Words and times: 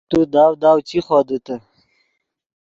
تو 0.09 0.19
داؤ 0.33 0.51
داؤ 0.61 0.79
چی 0.87 0.97
خودیتے 1.07 1.55